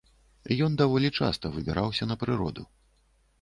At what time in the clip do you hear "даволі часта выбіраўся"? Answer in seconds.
0.81-2.09